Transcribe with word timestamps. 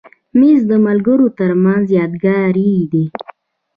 مېز 0.39 0.61
د 0.71 0.73
ملګرو 0.87 1.27
تر 1.39 1.51
منځ 1.63 1.85
یادګاري 1.99 2.71
دی. 2.91 3.05